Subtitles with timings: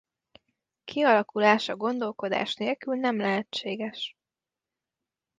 [0.83, 4.15] Kialakulása gondolkodás nélkül nem lehetséges.